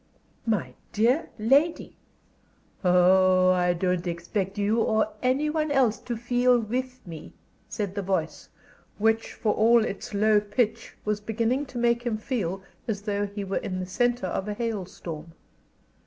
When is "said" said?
7.69-7.93